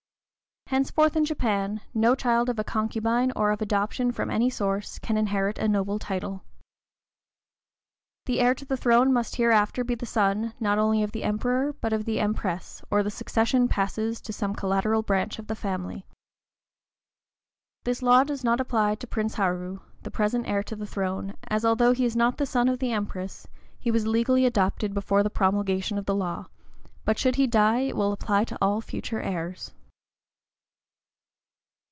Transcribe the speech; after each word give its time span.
Henceforth 0.67 1.17
in 1.17 1.25
Japan, 1.25 1.81
no 1.93 2.15
child 2.15 2.47
of 2.47 2.57
a 2.57 2.63
concubine, 2.63 3.33
or 3.35 3.51
of 3.51 3.61
adoption 3.61 4.09
from 4.13 4.31
any 4.31 4.49
source, 4.49 4.99
can 4.99 5.17
inherit 5.17 5.57
a 5.59 5.67
noble 5.67 5.99
title. 5.99 6.45
The 8.25 8.39
heir 8.39 8.55
to 8.55 8.63
the 8.63 8.77
throne 8.77 9.11
must 9.11 9.35
hereafter 9.35 9.83
be 9.83 9.95
the 9.95 10.05
son, 10.05 10.53
not 10.61 10.79
only 10.79 11.03
of 11.03 11.11
the 11.11 11.23
Emperor, 11.23 11.73
but 11.81 11.91
of 11.91 12.05
the 12.05 12.21
Empress, 12.21 12.81
or 12.89 13.03
the 13.03 13.11
succession 13.11 13.67
passes 13.67 14.21
to 14.21 14.31
some 14.31 14.55
collateral 14.55 15.01
branch 15.01 15.39
of 15.39 15.47
the 15.47 15.57
family. 15.57 16.05
This 17.83 18.01
law 18.01 18.23
does 18.23 18.41
not 18.45 18.61
apply 18.61 18.95
to 18.95 19.07
Prince 19.07 19.35
Haru, 19.35 19.79
the 20.03 20.11
present 20.11 20.47
heir 20.47 20.63
to 20.63 20.75
the 20.77 20.87
throne, 20.87 21.33
as, 21.49 21.65
although 21.65 21.91
he 21.91 22.05
is 22.05 22.15
not 22.15 22.37
the 22.37 22.45
son 22.45 22.69
of 22.69 22.79
the 22.79 22.93
Empress, 22.93 23.45
he 23.77 23.91
was 23.91 24.07
legally 24.07 24.45
adopted 24.45 24.93
before 24.93 25.21
the 25.21 25.29
promulgation 25.29 25.97
of 25.97 26.05
the 26.05 26.15
law; 26.15 26.45
but 27.03 27.19
should 27.19 27.35
he 27.35 27.45
die, 27.45 27.81
it 27.81 27.95
will 27.97 28.13
apply 28.13 28.45
to 28.45 28.57
all 28.61 28.79
future 28.79 29.19
heirs. 29.21 29.73